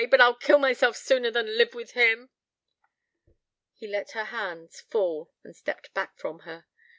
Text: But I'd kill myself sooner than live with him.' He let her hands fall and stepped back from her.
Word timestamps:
But 0.09 0.19
I'd 0.19 0.39
kill 0.39 0.57
myself 0.57 0.97
sooner 0.97 1.29
than 1.29 1.57
live 1.59 1.75
with 1.75 1.91
him.' 1.91 2.31
He 3.75 3.85
let 3.85 4.13
her 4.13 4.23
hands 4.33 4.81
fall 4.89 5.31
and 5.43 5.55
stepped 5.55 5.93
back 5.93 6.17
from 6.17 6.39
her. 6.39 6.65